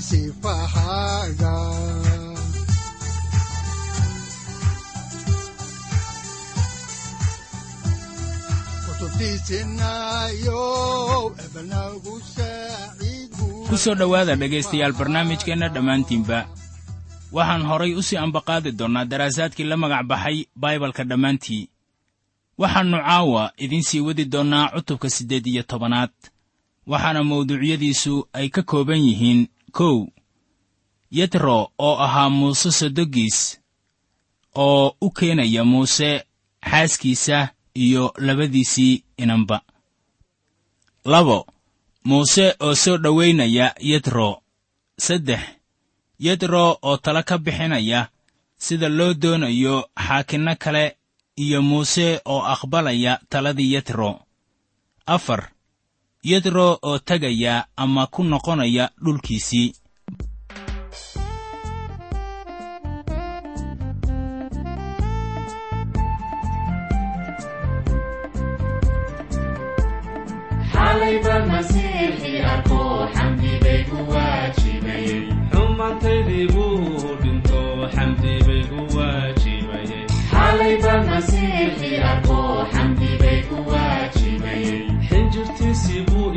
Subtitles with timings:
[0.00, 1.54] sifahaaga
[13.68, 16.38] ku soo dhowaada dhegaystayaal barnaamijkeenna dhammaantiinba.
[17.34, 21.68] Waxaan horay u sii ambaqaadi doonnaa daraasaadkii la magac baxay baibalka dhammaantii.
[22.58, 26.12] Waxaannu caawa idiin sii wadi doonnaa cutubka siddeed iyo tobanaad
[26.86, 30.06] waxaana mawduucyadiisu ay ka kooban yihiin kow.
[31.10, 33.60] Yetro oo ahaa muuse sodogiis
[34.54, 36.24] oo u keenaya muuse
[36.70, 39.60] xaaskiisa iyo labadiisii inanba.
[41.04, 41.46] Labo
[42.04, 44.42] muuse oo soo dhowaynaya yetro.
[44.98, 45.40] Saddex
[46.18, 48.08] yetro oo tala ka bixinaya
[48.56, 50.96] sida loo doonayo xaakinno kale
[51.36, 54.20] iyo muuse oo aqbalaya taladii yetro.
[55.06, 55.50] Afar
[56.24, 59.72] yetro oo tegaya ama ku noqonaya dhulkiisii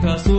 [0.00, 0.37] caso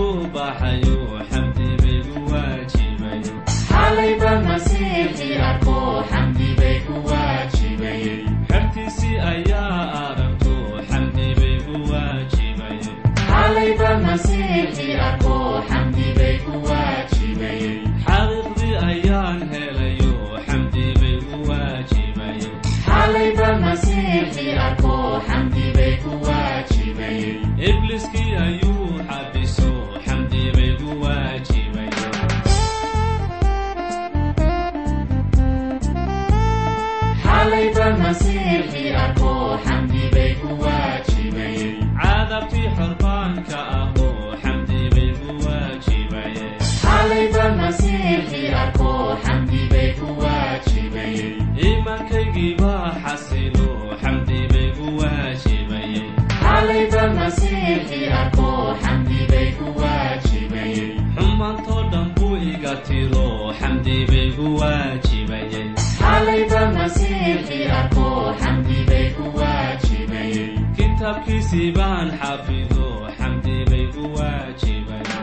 [67.60, 70.44] iga tiro xamdi bay ku waajibaye
[70.76, 72.88] kitaabkiisii baan xafido
[73.18, 75.18] xamdi bay ku waajibaye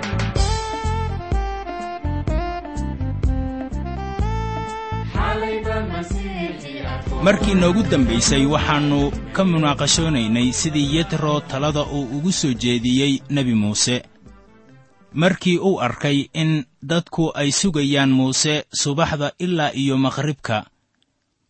[7.23, 9.01] markii noogu dambaysay waxaannu
[9.33, 14.03] ka munaaqashoonaynay sidii yetro talada uu ugu soo jeediyey nebi muuse
[15.17, 20.67] markii uu arkay in dadku ay sugayaan muuse subaxda ilaa iyo maqhribka.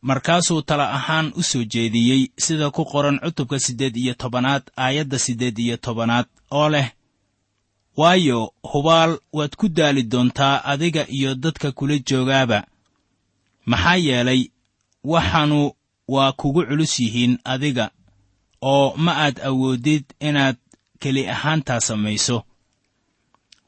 [0.08, 5.58] Markaasuu tala ahaan u soo jeediyey sida ku qoran cutubka siddeed iyo tobanaad aayadda siddeed
[5.58, 6.88] iyo tobanaad oo leh
[7.96, 12.58] waayo hubaal waad ku daali doontaa adiga iyo dadka kula joogaaba.
[13.66, 14.42] Maxaa yeelay
[15.04, 15.72] waxaanu
[16.08, 17.90] waa kugu culus yihiin adiga
[18.62, 20.56] oo ma aad awoodid inaad
[21.00, 22.45] keli ahaantaa samayso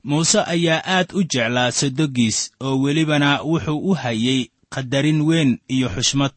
[0.08, 4.40] muuse ayaa aad u jeclaa sodogiis oo welibana wuxuu u hayey
[4.72, 6.37] qadarin weyn iyo xushmad.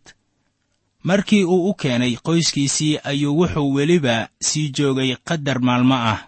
[1.08, 4.16] Markii uu u keenay qoyskiisii ayuu wuxuu weliba
[4.48, 6.20] sii joogay qadar maalmo ah.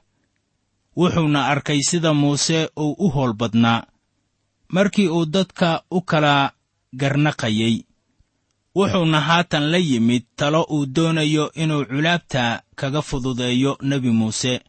[0.99, 3.83] Wuxuuna arkay sida muuse uu u howl badnaa.
[4.75, 6.51] Markii uu dadka u kala
[6.99, 7.75] garnaqayey
[8.75, 14.61] wuxuuna haatan la yimid talo uu doonayo inuu culaabta kaga fududeeyo nebi muuse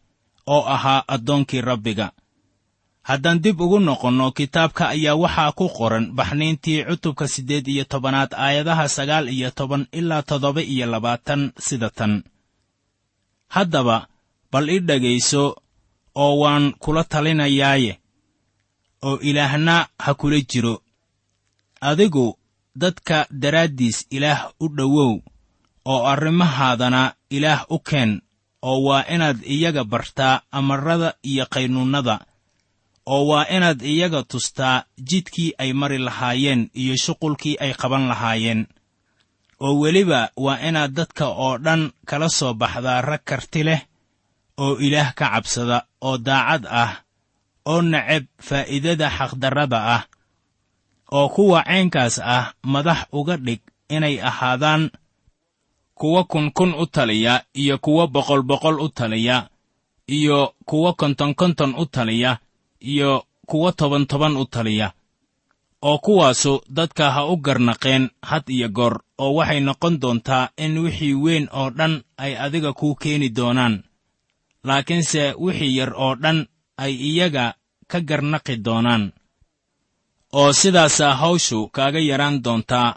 [0.47, 2.13] oo ahaa addoonkii rabbiga
[3.09, 8.85] haddaan dib ugu noqonno kitaabka ayaa waxaa ku qoran baxniintii cutubka siddeed iyo tobanaad aayadaha
[8.97, 12.13] sagaal iyo toban ilaa toddoba iyo labaatan sida tan.
[13.55, 13.97] Haddaba
[14.53, 15.45] bal i dhegayso
[16.23, 17.93] oo waan kula talinayaaye
[19.09, 20.75] oo ilaahna ha kula jiro.
[21.81, 22.27] Adigu
[22.81, 25.13] dadka daraaddiis ilaah u dhowow
[25.93, 27.03] oo arrimahaadana
[27.37, 28.13] ilaah u keen
[28.69, 32.17] oo waa inaad iyaga bartaa amarrada iyo qaynuunnada
[33.07, 38.67] oo waa inaad iyaga tustaa jidkii ay mari lahaayeen iyo shuqulkii ay qaban lahaayeen.
[39.61, 43.81] Oo weliba waa inaad dadka oo dhan kala soo baxdaa rag karti leh
[44.63, 46.93] oo ilaah ka cabsada oo daacad ah
[47.71, 50.03] oo neceb faa'iidada xaqdarrada ah
[51.17, 54.91] oo kuwa caynkaas ah madax uga dhig inay ahaadaan
[55.95, 59.49] kuwa kunkun u taliya iyo kuwa boqol boqol u taliya
[60.17, 62.39] iyo kuwa konton konton u taliya
[62.93, 63.13] iyo
[63.49, 64.89] kuwa toban toban u taliya
[65.89, 71.15] oo kuwaasu dadka ha u garnaqeen had iyo goor oo waxay noqon doontaa in wixii
[71.25, 71.95] weyn oo dhan
[72.25, 73.75] ay adiga kuu keeni doonaan.
[74.67, 76.39] Laakiinse wixii yar oo dhan
[76.85, 77.55] ay iyaga
[77.91, 79.05] ka garnaqi doonaan.
[80.39, 82.91] Oo sidaasaa hawshu kaaga yaraan doontaa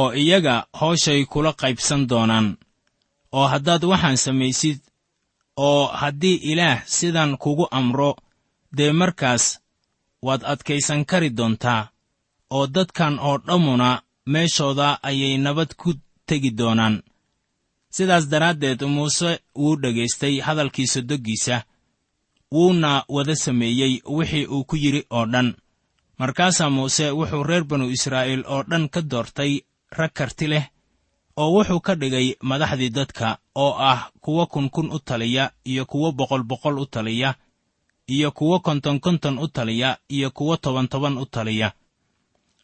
[0.00, 2.48] oo iyaga hawshay kula qaybsan doonaan.
[3.36, 4.78] Oo haddaad waxaan samaysid
[5.56, 8.10] oo haddii ilaah sidan kugu amro
[8.76, 9.44] dee markaas
[10.22, 11.88] waad adkaysan kari doontaa
[12.50, 15.94] oo dadkan oo dhammuna meeshooda ayay nabad ku
[16.26, 17.02] tegi doonaan.
[17.90, 21.62] Sidaas daraaddeed muuse wuu dhegaystay hadalkii sodoggiisa
[22.52, 25.54] wuuna wada sameeyey wixii uu ku yidhi oo dhan.
[26.18, 29.52] Markaasaa muuse wuxuu reer banu israa'iil oo dhan ka doortay
[29.98, 30.64] rag karti leh
[31.36, 36.42] oo wuxuu ka dhigay madaxdii dadka oo ah kuwa kunkun u taliya iyo kuwo boqol
[36.42, 37.34] boqol u taliya
[38.14, 41.68] iyo kuwo konton konton u taliya iyo kuwo toban toban u taliya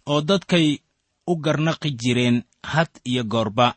[0.07, 0.79] oo dadkay
[1.27, 2.37] u garnaqi jireen
[2.73, 3.75] had iyo goorba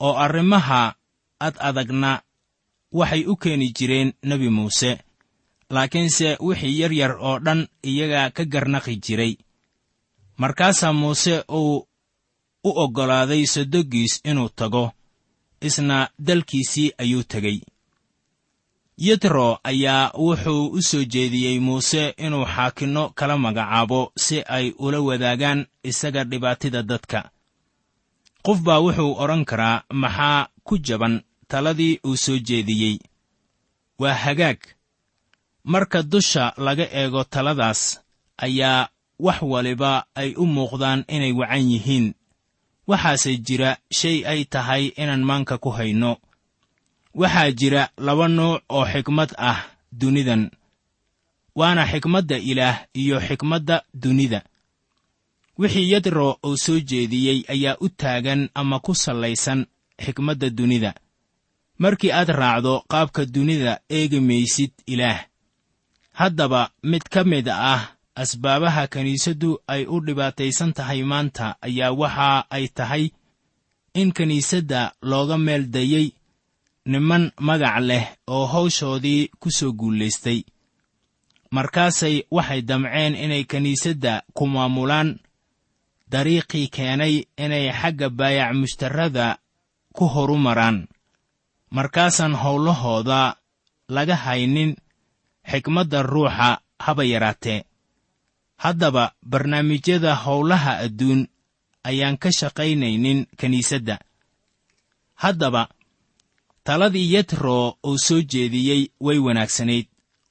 [0.00, 0.94] oo arrimaha
[1.46, 2.22] ad adagna
[2.98, 4.90] waxay u keeni jireen nebi muuse.
[5.74, 7.60] Laakiinse wixii yar yar oo dhan
[7.90, 9.32] iyaga ka garnaqi jiray.
[10.36, 11.76] Markaasaa muuse uu
[12.64, 14.92] u oggolaaday sodoggiis inuu tago
[15.60, 17.58] isna dalkiisii ayuu tegey
[19.06, 25.60] yitro ayaa wuxuu u soo jeediyey muuse inuu xaakinno kala magacaabo si ay ula wadaagaan
[25.90, 27.20] isaga dhibaatida dadka.
[28.44, 31.14] Qof baa wuxuu odhan karaa maxaa ku jaban?
[31.50, 32.96] Taladii uu soo jeediyey.
[33.98, 34.58] Waa hagaag.
[35.64, 38.00] Marka dusha laga eego taladaas
[38.46, 38.88] ayaa
[39.18, 42.06] wax waliba ay u muuqdaan inay wacan yihiin.
[42.90, 46.12] Waxaase jira shay ay tahay inaan maanka ku hayno
[47.14, 49.58] waxaa jira laba nuuc oo xikmad ah
[49.92, 50.50] dunidan
[51.54, 54.40] waana xikmadda ilaah iyo xikmadda dunida.
[55.58, 59.66] Wixii yadro uu soo jeediyey ayaa u taagan ama ku sallaysan
[60.04, 60.94] xikmadda dunida.
[61.78, 65.20] Markii aad raacdo qaabka dunida eegi maysid ilaah.
[66.12, 67.82] Haddaba mid ka mid ah
[68.14, 73.04] asbaabaha kiniisaddu ay u dhibaataysan tahay maanta ayaa waxa ay tahay
[73.94, 76.06] in kiniisadda looga meel dayey
[76.90, 80.40] niman magac leh oo hawshoodii ku soo guulaystay.
[81.50, 85.20] Markaasay waxay damceen inay kiniisadda ku maamulaan
[86.12, 89.26] dariiqii keenay inay xagga baayac mushtarrada
[89.96, 90.88] ku horumaraan.
[91.70, 93.36] Markaasaan howlahooda
[93.88, 94.76] laga haynin
[95.50, 97.64] xikmadda ruuxa haba yaraatee.
[98.62, 101.28] Haddaba barnaamijyada howlaha adduun
[101.84, 103.98] ayaan ka shaqaynaynin kiniisadda
[105.22, 105.68] haddaba
[106.64, 109.86] taladii yetro uu soo jeediyey way wanaagsanayd.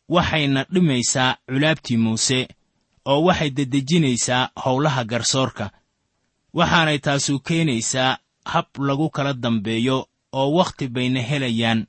[0.10, 2.48] Waxayna dhimaysaa culaabtii muuse
[3.06, 5.72] oo waxay dedejinaysaa howlaha garsoorka.
[6.54, 11.88] Waxaanay taasu keenaysaa hab lagu kala dambeeyo oo wakhti bayna helayaan.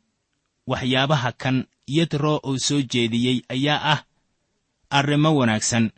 [0.67, 4.05] Waxyaabaha kan yetro uu soo jeediyey ayaa ah
[4.91, 5.91] arrimo wanaagsan.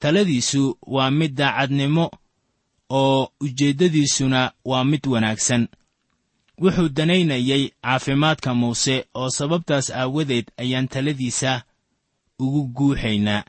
[0.00, 2.10] Taladiisu waa mid daacadnimo
[2.90, 5.68] oo ujeeddadiisuna waa mid wanaagsan
[6.62, 11.62] wuxuu danaynayay caafimaadka muuse oo sababtaas aawadeed ayaan taladiisa
[12.38, 13.42] ugu guuxaynaa.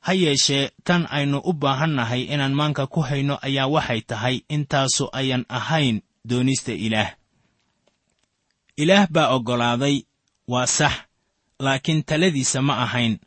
[0.00, 5.44] Ha yeeshee tan aynu u baahannahay inaan maanka ku hayno ayaa waxay tahay intaasu ayan
[5.48, 7.10] ahayn doonista ilaah.
[8.76, 9.96] Ilaah baa oggolaaday
[10.48, 10.92] waa sax
[11.64, 13.18] laakiin taladiisa ma ahayn.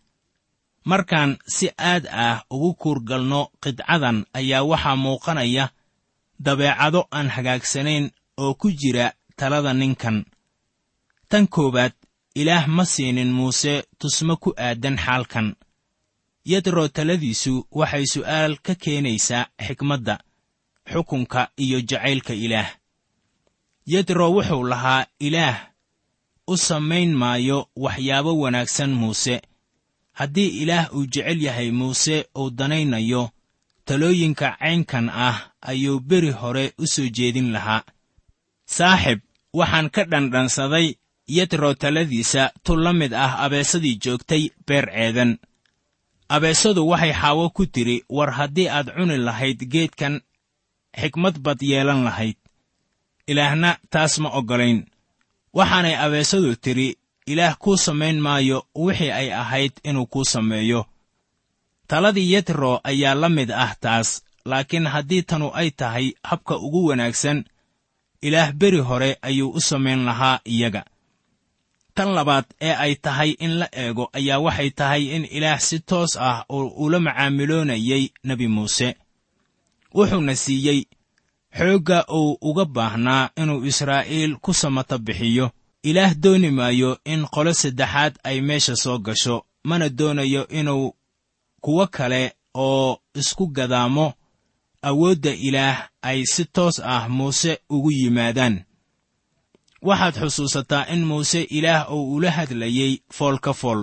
[0.85, 5.69] Markaan si aad ah ugu kuurgalno qidcadan ayaa waxaa muuqanaya
[6.45, 10.25] dabeecado aan hagaagsanayn oo ku jira talada ninkan.
[11.29, 11.93] Tan koowaad
[12.35, 15.55] ilaah ma siinin muuse tusmo ku aadan xaalkan.
[16.45, 20.15] Yadro taladiisu waxay su'aal ka keenaysaa xikmadda
[20.91, 22.69] xukunka iyo jacaylka ilaah.
[23.85, 25.57] Yadro wuxuu lahaa ilaah
[26.47, 29.41] u samayn maayo waxyaabo wanaagsan muuse.
[30.13, 33.29] Haddii ilaah uu jecel yahay muuse uu danaynayo
[33.85, 37.83] talooyinka caynkan ah ayuu beri hore u soo jeedin lahaa
[38.65, 39.19] saaxib
[39.53, 40.95] waxaan ka dhandhansaday
[41.27, 45.37] yadro taladiisa tu la mid ah abeesadii joogtay beer ceedan.
[46.29, 50.21] Abeesadu waxay xaawo ku tidhi war haddii aad cuni lahayd geedkan
[51.01, 52.37] xikmad bad yeelan lahayd.
[53.27, 54.79] Ilaahna taas ma oggolayn.
[55.53, 56.97] Waxaanay abeesadu tidhi
[57.31, 60.85] ilaah kuu samayn maayo wixii ay ahayd inuu kuu sameeyo.
[61.87, 67.45] Taladii yetro ayaa la mid ah taas laakiin haddii tanu ay tahay habka ugu wanaagsan
[68.27, 70.83] ilaah beri hore ayuu u samayn lahaa iyaga.
[71.95, 76.13] Tan labaad ee ay tahay in la eego ayaa waxay tahay in ilaah si toos
[76.29, 78.89] ah oo ula macaamiloonayay nebi muuse.
[79.95, 80.79] Wuxuuna siiyey
[81.57, 85.45] xoogga uu uga baahnaa inuu israa'iil ku samata bixiyo.
[85.89, 90.95] Ilaah dooni maayo in qolo saddexaad ay meesha soo gasho mana doonayo inuu
[91.63, 92.21] kuwo kale
[92.55, 94.13] oo isku gadaamo
[94.89, 95.77] awoodda ilaah
[96.09, 98.55] ay si toos ah muuse ugu yimaadaan.
[99.87, 103.81] Waxaad xusuusataa in muuse ilaah uu ula hadlayey fool ka fool.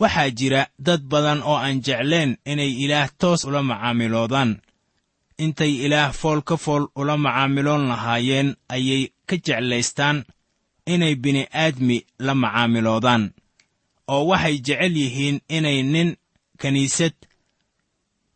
[0.00, 4.50] Waxaa jira dad badan oo aan jeclayn inay ilaah toos ula macaamiloodaan.
[5.44, 10.18] Intay ilaah fool ka fool ula macaamiloon lahaayeen ayay ka jeclaystaan
[10.92, 13.24] inay bini'aadmi la macaamiloodaan
[14.12, 16.08] oo waxay jecel yihiin inay nin
[16.60, 17.14] kiniisad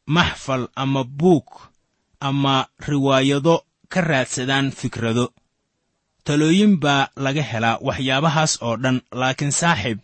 [0.07, 1.47] maxfal ama buug
[2.21, 5.33] ama riwaayado ka raadsadaan fikrado.
[6.25, 9.99] Talooyin baa laga helaa waxyaabahaas oo dhan laakiin saaxiib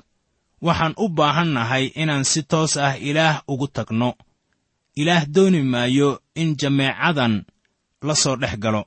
[0.67, 4.11] waxaan u baahannahay inaan si toos ah ilaah ugu tagno.
[4.97, 7.45] Ilaah dooni maayo in jameecadan
[8.03, 8.83] la soo dhex galo.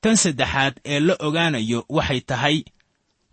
[0.00, 2.56] Tan saddexaad ee la ogaanayo waxay tahay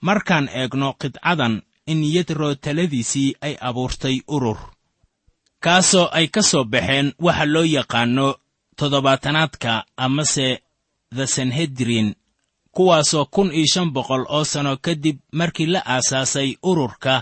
[0.01, 4.59] markaan eegno qidcadan in yadro taladiisii ay abuurtay urur
[5.63, 8.27] kaasoo ay ka soo baxeen waxa loo yaqaanno
[8.77, 9.71] toddobaatanaadka
[10.05, 10.47] amase
[11.17, 12.07] the sanhedrin
[12.75, 17.13] kuwaasoo kun iyo shan boqol oo sanno kadib markii la aasaasay ururka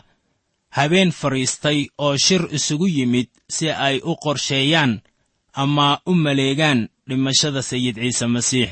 [0.78, 4.94] habeen fadhiistay oo shir isugu yimid si ay u qorsheeyaan
[5.54, 8.70] ama u maleegaan dhimashada sayid ciise masiix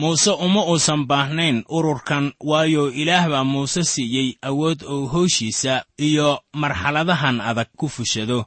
[0.00, 5.74] muuse uma uusan baahnayn ururkan waayo ilaah baa muuse siiyey awood uu hooshiisa
[6.08, 6.28] iyo
[6.62, 8.38] marxaladahan adag ku fushado.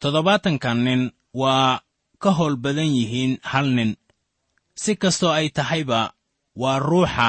[0.00, 1.02] Toddobaatankan nin
[1.40, 1.80] waa
[2.22, 3.90] ka howl badan yihiin hal nin.
[4.82, 6.00] Si kastoo ay tahayba
[6.62, 7.28] waa ruuxa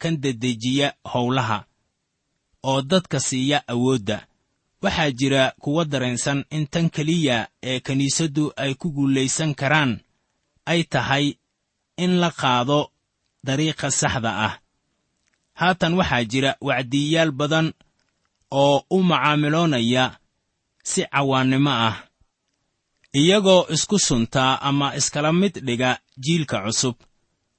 [0.00, 1.58] kan dedejiya howlaha
[2.70, 4.18] oo dadka siiya awoodda.
[4.82, 9.92] Waxaa jira kuwa dareensan in tan keliya ee kiniisaddu ay ku guulaysan karaan.
[10.66, 11.26] Ay tahay
[11.96, 12.90] in la qaado
[13.46, 14.54] dariiqa saxda ah.
[15.60, 17.72] Haatan waxaa jira wacdiyayaal badan
[18.50, 20.04] oo u macaamiloonaya
[20.90, 21.96] si cawaannimo ah
[23.20, 25.90] iyagoo isku suntaa ama iskala mid dhiga
[26.24, 26.96] jiilka cusub.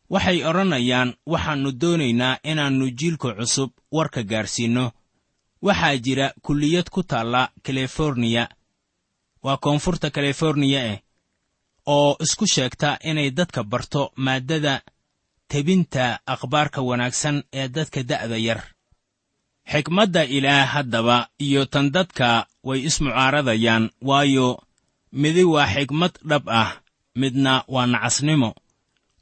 [0.09, 4.85] Waxay odhanayaan waxaannu doonaynaa inaannu jiilka cusub warka gaarsiinno.
[5.61, 8.43] Waxaa jira kulliyad ku taalla kaliforniya
[9.43, 10.99] waa koonfurta kaliforniya eh
[11.95, 14.73] oo isku sheegta inay dadka barto maaddada
[15.51, 18.61] tebinta akhbaarka wanaagsan ee dadka da'da yar.
[19.71, 24.47] Xikmadda ilaah haddaba iyo tan dadka way ismucaaradayaan waayo
[25.21, 26.71] midi waa xikmad dhab ah
[27.19, 28.51] midna waa nacasnimo.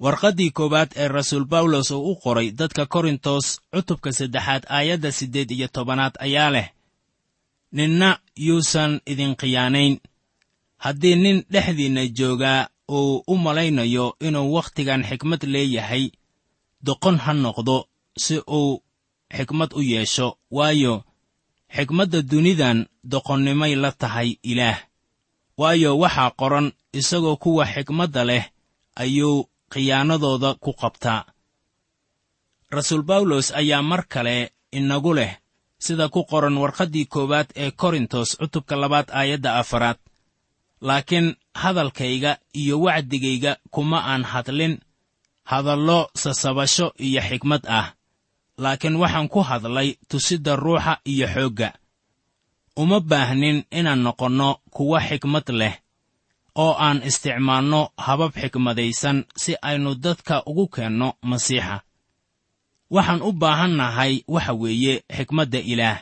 [0.03, 5.67] Warqaddii koowaad ee rasuul bawlos uu u qoray dadka korintos cutubka saddexaad aayadda siddeed iyo
[5.75, 6.67] tobanaad ayaa leh
[7.77, 8.09] ninna
[8.45, 9.93] yuusan idin khiyaanayn
[10.83, 16.05] haddii nin dhexdiinna joogaa uu u malaynayo inuu wakhtigan xikmad leeyahay
[16.85, 17.77] doqon ha noqdo
[18.23, 18.81] si uu
[19.37, 20.27] xikmad u yeesho.
[20.51, 21.03] Waayo
[21.75, 22.77] xikmadda dunidan
[23.11, 24.79] doqonnimay la tahay ilaah.
[25.57, 26.67] Waayo waxaa qoran
[26.99, 28.43] isagoo kuwa xikmadda leh
[29.03, 29.37] ayuu
[29.71, 31.21] khiyaanadooda ku qabtaa.
[32.75, 34.35] Rasuul bawlos ayaa mar kale
[34.71, 35.31] inagu leh
[35.85, 39.97] sida ku qoran warqaddii koowaad ee korintos cutubka labaad aayadda afaraad
[40.81, 44.79] laakiin hadalkayga iyo wacdigayga kuma aan hadlin.
[45.43, 47.93] Hadallo sasabasho iyo xigmad ah.
[48.57, 51.73] Laakiin waxaan ku hadlay tusidda ruuxa iyo xoogga.
[52.75, 55.75] Uma baahnin inaan noqonno kuwa xigmad leh
[56.55, 61.81] oo aan isticmaalno habab xikmadaysan si aynu dadka ugu keenno masiixa.
[62.95, 65.99] Waxaan u baahannahay waxa weeye xikmadda ilaah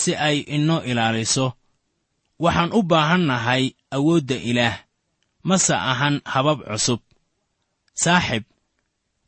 [0.00, 1.46] si ay inoo ilaaliso
[2.44, 3.64] waxaan u baahannahay
[3.96, 4.76] awoodda ilaah
[5.48, 7.00] mase ahan habab cusub.
[8.02, 8.44] Saaxib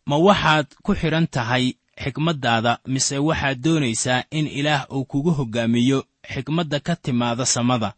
[0.09, 1.65] ma waxaad ku xidhan tahay
[2.03, 5.99] xikmaddaada mise waxaad doonaysaa in ilaah uu kugu hoggaamiyo
[6.33, 7.91] xikmadda ka timaada samada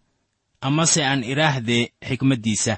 [0.66, 2.74] amase aan idhaahdee xikmaddiisa?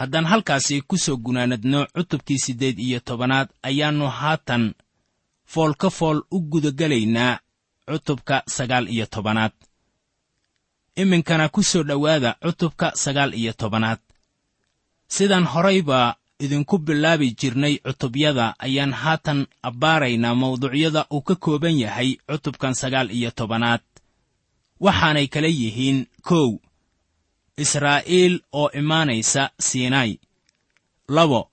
[0.00, 4.64] Haddaan halkaasi ku soo gunaanadno cutubkii siddeed iyo tobanaad ayaannu haatan
[5.52, 7.32] fool ka fool u gudagelaynaa
[7.88, 9.52] cutubka sagaal iyo tobanaad
[10.96, 13.98] iminkana ku soo dhowaada cutubka sagaal iyo tobanaad.
[15.08, 22.74] Sidaan horayba idinku bilaabi jirnay cutubyada ayaan haatan abbaaraynaa mawduucyada uu ka kooban yahay cutubkan
[22.74, 23.80] sagaal iyo tobanaad.
[24.80, 26.58] Waxaanay kala yihiin kow.
[27.56, 30.18] Israa'iil oo imaanaysa siinai
[31.08, 31.50] labo.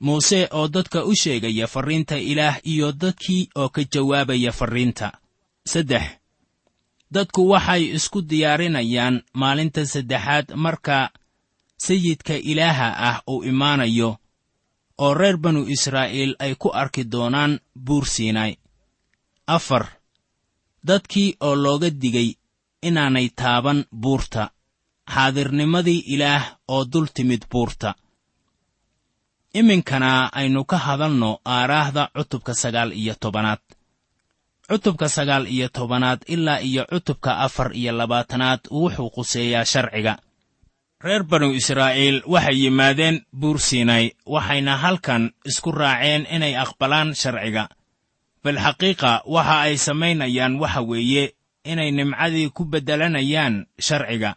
[0.00, 5.08] Muuse oo dadka u sheegaya farriinta ilaah iyo dadkii oo ka jawaabaya farriinta
[5.64, 6.02] saddex
[7.14, 10.98] dadku waxay isku diyaarinayaan maalinta saddexaad marka
[11.86, 14.10] sayidka ilaaha ah uu imaanayo
[15.04, 17.52] oo reer banu israa'iil ay ku arki doonaan
[17.86, 18.52] buur siinai
[19.56, 19.84] afar
[20.88, 22.28] dadkii oo looga digay
[22.88, 24.42] inaanay taaban buurta
[25.14, 26.44] xaadirnimadii ilaah
[26.74, 27.90] oo dul timid buurta.
[29.54, 33.62] Iminkana aynu ka hadalno aaraahda cutubka sagaal iyo tobanaad
[34.68, 40.18] cutubka sagaal iyo tobanaad ilaa iyo cutubka afar iyo labaatanaad wuxuu quseeyaa sharciga.
[41.04, 47.64] Reer banu israa'iil waxay yimaadeen buur siinay waxayna halkan isku raaceen inay aqbalaan sharciga.
[48.44, 51.24] Bilxaqiiqa waxa ay samaynayaan waxa weeye
[51.64, 54.34] inay nimcadii ku beddelanayaan sharciga.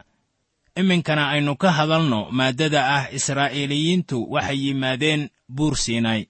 [0.79, 5.21] Iminkana aynu ka hadalno maaddada ah israa'iiliyiintu waxay yimaadeen
[5.55, 6.21] buur siinay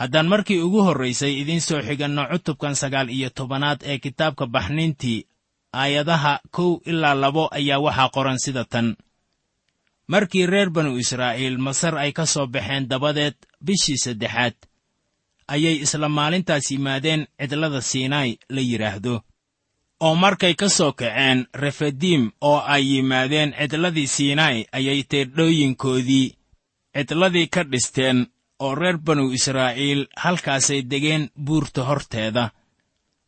[0.00, 5.18] haddaan markii ugu horraysay idiin soo xiganno cutubkan sagaal iyo tobanaad ee kitaabka baxniintii
[5.80, 8.88] aayadaha kow ilaa labo ayaa waxaa qoran sida tan.
[10.12, 13.34] Markii reer banu israa'iil masar ay ka soo baxeen dabadeed
[13.66, 14.54] bishii saddexaad
[15.54, 19.14] ayay isla maalintaas yimaadeen cidlada siinai la yidhaahdo
[20.06, 26.26] oo markay ka soo kaceen refediim oo ay yimaadeen cidladii siinai ayay teedhooyinkoodii
[26.96, 28.18] cidladii ka dhisteen
[28.64, 32.50] oo reer banu israa'iil halkaasay degeen buurta horteeda.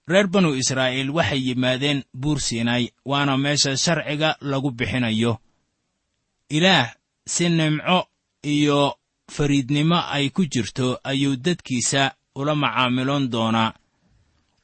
[0.08, 5.32] Reer banu israa'iil waxay yimaadeen buur siinai waana meesha sharciga lagu bixinayo.
[6.50, 6.94] Ilaah
[7.26, 7.98] si nimco
[8.42, 8.96] iyo
[9.30, 13.74] fariidnimo ay ku jirto ayuu dadkiisa ula macaamiloon doonaa.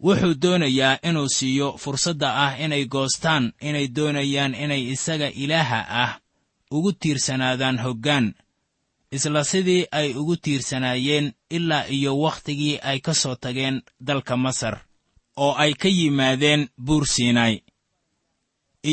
[0.04, 6.12] Wuxuu doonayaa inuu siiyo fursadda ah inay goostaan inay doonayaan inay isaga ilaaha ah
[6.70, 8.34] ugu tiirsanaadaan hoggaan
[9.16, 11.26] isla sidii ay ugu tiirsanaayeen
[11.56, 13.76] ilaa iyo wakhtigii ay ka soo tageen
[14.08, 14.74] dalka masar
[15.44, 17.54] oo ay ka yimaadeen buur siinai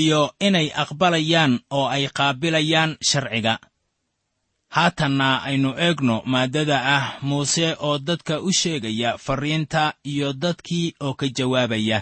[0.02, 3.56] iyo inay aqbalayaan oo ay qaabilayaan sharciga.
[4.76, 11.26] Haatanna aynu eegno maaddada ah muuse oo dadka u sheegaya farriinta iyo dadkii oo ka
[11.38, 12.00] jawaabaya.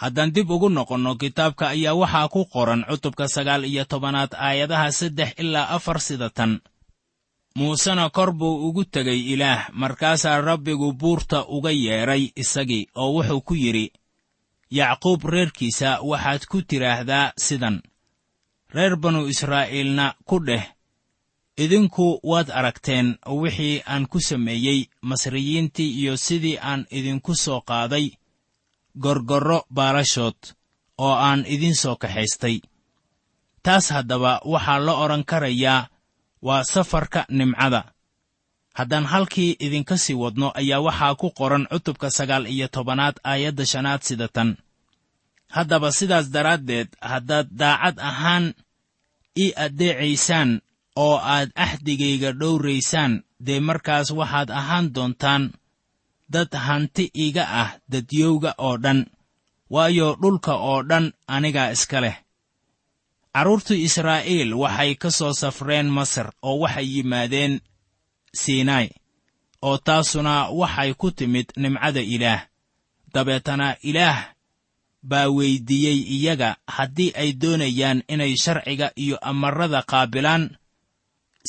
[0.00, 5.30] Haddaan dib ugu noqonno kitaabka ayaa waxaa ku qoran cutubka sagaal iyo tobanaad aayadaha saddex
[5.42, 6.52] ilaa afar sida tan
[7.58, 13.54] muusena kor buu ugu tegay ilaah markaasaa rabbigu buurta uga yeedhay isagii oo wuxuu ku
[13.54, 13.92] yidhi
[14.70, 17.82] yacquub reerkiisa waxaad ku tidhaahdaa sidan
[18.74, 20.64] reer banu israa'iilna ku dheh
[21.56, 28.06] idinku waad aragteen wixii aan ku sameeyey masriyiintii iyo sidii aan idinku soo qaaday
[29.02, 30.40] gorgorro baalashood
[30.98, 32.58] oo aan idin soo kaxaystay.
[33.62, 35.86] Taas haddaba waxaa la odhan karayaa
[36.46, 37.82] waa safarka nimcada.
[38.78, 44.02] Haddaan halkii idinka sii wadno ayaa waxaa ku qoran cutubka sagaal iyo tobanaad aayadda shanaad
[44.08, 44.50] sida tan.
[45.54, 48.44] Haddaba sidaas daraaddeed haddaad daacad ahaan
[49.42, 50.50] ii addeecaysaan
[51.04, 53.12] oo aad axdigayga dhowraysaan
[53.46, 55.44] dee markaas waxaad ahaan doontaan
[56.34, 59.00] dad hanti iga ah dadyowga oo dhan
[59.74, 62.16] waayo dhulka oo dhan anigaa iska leh
[63.34, 67.60] carruurtii israa'iil waxay ka soo safreen masar oo waxay yimaadeen
[68.40, 68.88] siinai
[69.66, 72.42] oo taasuna waxay ku timid nimcada ilaah.
[73.14, 74.18] Dabeetana ilaah
[75.02, 80.44] baa weyddiiyey iyaga haddii ay doonayaan inay sharciga iyo amarrada qaabilaan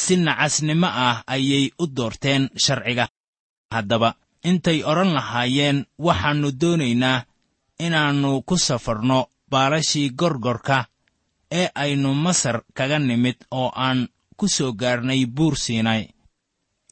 [0.02, 3.06] si nacasnimo ah ayay u doorteen sharciga.
[3.74, 4.10] Haddaba
[4.50, 7.26] intay odhan lahaayeen waxaannu doonaynaa
[7.86, 9.20] inaannu ku safarno
[9.52, 10.78] baalashii gorgorka
[11.60, 14.00] ee aynu masar kaga nimid oo aan
[14.40, 16.04] ku soo gaarnay buur siinay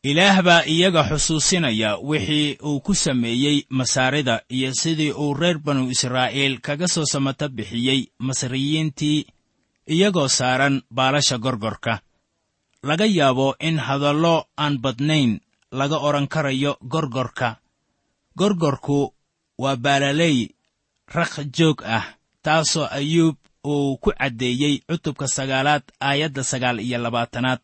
[0.09, 6.55] ilaah baa iyaga xusuusinaya wixii uu ku sameeyey masaarida iyo sidii uu reer banu israa'iil
[6.65, 9.19] kaga soo samata bixiyey masriyiintii
[9.93, 11.93] iyagoo saaran baalasha gorgorka.
[12.87, 15.31] Laga yaabo in hadallo aan badnayn
[15.71, 17.49] laga odhan karayo gorgorka.
[18.37, 18.99] Gorgorku
[19.61, 20.37] waa baalaley
[21.15, 22.05] rakh joog ah
[22.43, 27.59] taasoo ayuub uu ku caddeeyey cutubka sagaalaad aayadda sagaal iyo labaatanaad.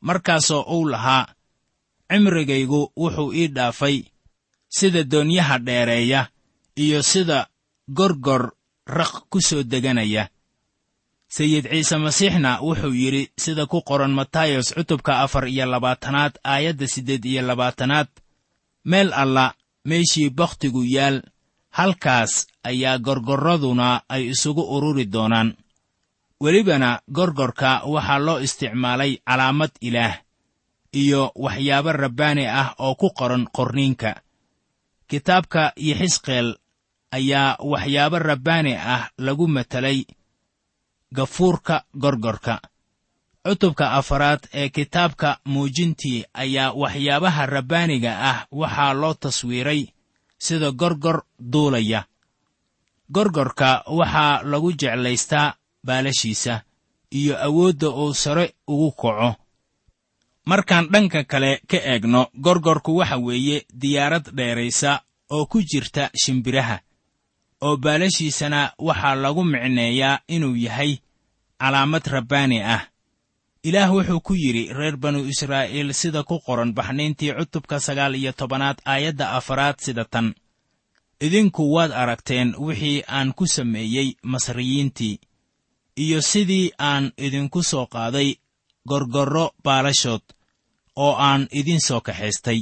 [0.00, 1.26] Markaasoo uu lahaa
[2.10, 3.96] cimrigaygu wuxuu ii dhaafay
[4.68, 6.28] sida doonyaha dheereeya
[6.76, 7.46] iyo sida
[7.88, 8.52] gorgor
[8.86, 10.28] rakh ku soo deganaya.
[11.28, 17.24] Sayid ciise masiixna wuxuu yidhi sida ku qoran matayos cutubka afar iyo labaatanaad aayadda siddeed
[17.24, 18.08] iyo labaatanaad
[18.84, 21.22] meel alla meeshii bakhtigu yaal
[21.70, 25.56] halkaas ayaa gorgorraduna ay isugu ururi doonaan.
[26.42, 30.16] Welibana gorgorka waxaa loo isticmaalay calaamad ilaah
[30.92, 34.10] iyo waxyaabo rabbaani ah oo ku qoran qorniinka.
[35.10, 36.48] Kitaabka yixisqeel
[37.12, 40.04] ayaa waxyaabo rabbaani ah lagu matelay
[41.14, 42.60] gafuurka gorgorka.
[43.46, 49.82] Cutubka afaraad ee kitaabka muujintii ayaa waxyaabaha rabbaaniga ah waxaa loo taswiiray
[50.44, 51.18] sida gorgor
[51.52, 52.00] duulaya.
[53.14, 55.54] Gorgorka waxaa lagu jeclaystaa
[55.86, 56.62] baalashiisa
[57.10, 59.30] iyo awoodda uu sare ugu kaco.
[60.46, 65.00] Markaan dhanka kale ka eegno gorgorku waxa weeye diyaarad dheeraysa
[65.30, 66.76] oo ku jirta shimbiraha
[67.62, 70.92] oo baalashiisana waxaa lagu micneeyaa inuu yahay
[71.60, 72.82] calaamad rabbaani ah
[73.68, 78.78] ilaah wuxuu ku yidhi reer banu israa'iil sida ku qoran baxniintii cutubka sagaal iyo tobanaad
[78.84, 80.34] aayadda afaraad sida tan.
[81.20, 85.20] Idinku waad aragteen wixii aan ku sameeyey masriyiintii
[86.04, 88.34] iyo sidii aan idinku soo qaaday
[88.88, 90.24] gorgorro baalashood
[90.96, 92.60] oo aan idin soo kaxaystay.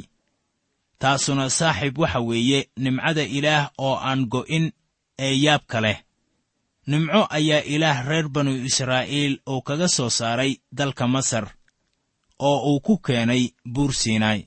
[0.99, 4.73] Taasuna saaxiib waxa weeye nimcada ilaah oo aan go'in
[5.19, 5.99] ee yaabka leh
[6.91, 11.47] nimco ayaa ilaah reer banu israa'iil uu kaga soo saaray dalka masar
[12.49, 13.43] oo uu ku keenay
[13.75, 14.41] buur siinaay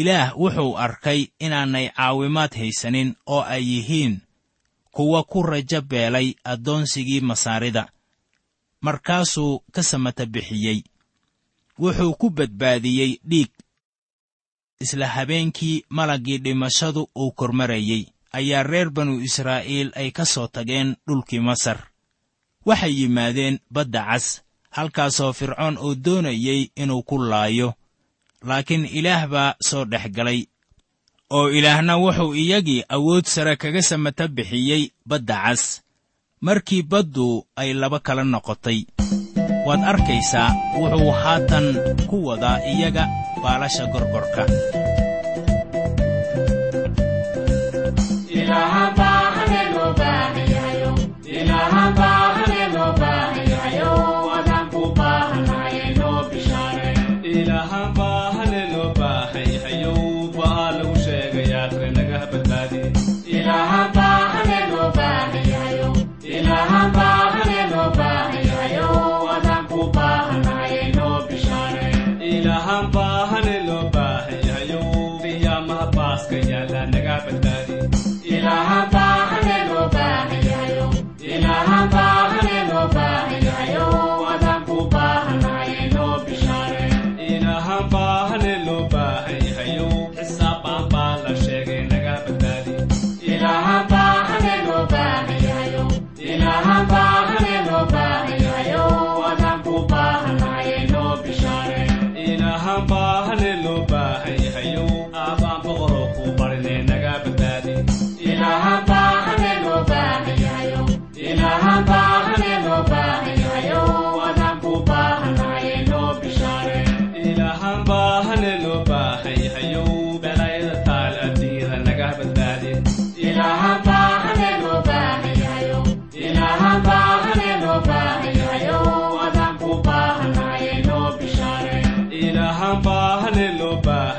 [0.00, 4.14] ilaah wuxuu arkay inaanay caawimaad haysanin oo ay yihiin
[4.94, 7.88] kuwa ku rajo beelay addoonsigii masaarida.
[8.80, 10.78] Markaasuu ka samata bixiyey.
[11.78, 13.50] Wuxuu ku badbaadiyey dhiig
[14.80, 21.40] isla habeenkii malaggii dhimashadu uu kormarayey ayaa reer banu israa'iil ay ka soo tageen dhulkii
[21.40, 21.78] masar.
[22.66, 24.26] Waxay yimaadeen badda cas
[24.76, 27.74] halkaasoo fircoon uu doonayey inuu ku laayo.
[28.48, 30.40] Laakiin ilaah baa soo dhex galay
[31.30, 35.82] oo ilaahna wuxuu iyagii awood sare kaga samata bixiyey badda cas.
[36.40, 38.80] Markii baddu ay laba kala noqotay
[39.66, 40.48] waad arkaysaa
[40.80, 41.66] wuxuu haatan
[42.10, 43.04] ku wadaa iyaga
[43.42, 44.42] baalasha gorgorka
[51.24, 52.21] Ilaha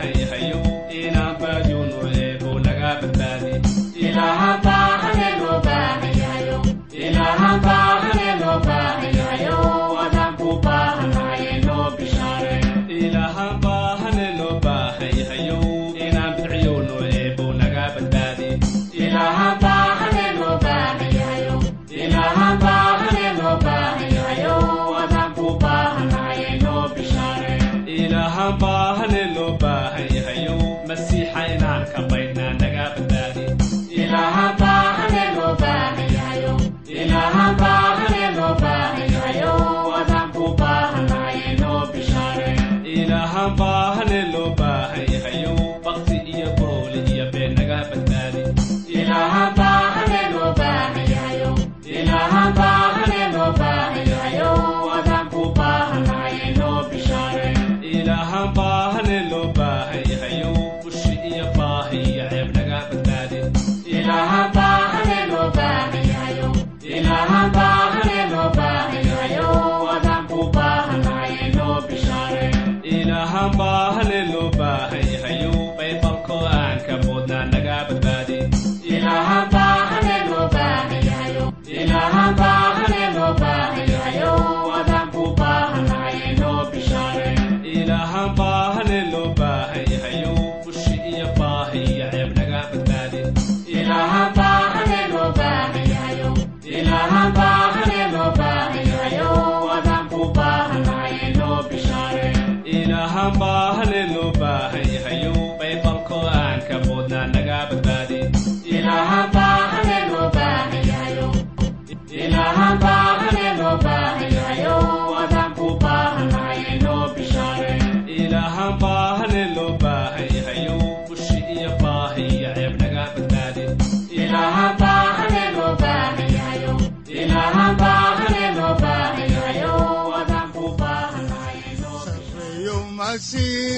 [0.03, 0.59] hayo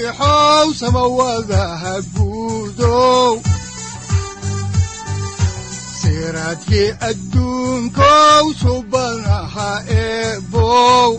[0.05, 3.41] masiixow samawadaha guudow
[5.99, 11.17] siraadkii adduunkow subanaha eebow.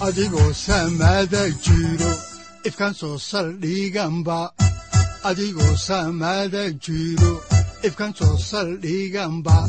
[0.00, 2.12] Adigoo samada jiro
[2.64, 4.52] ifkaan soo saldhiganba
[5.28, 7.32] adigoo samada jiro
[7.84, 9.68] ifkaan soo saldhiganba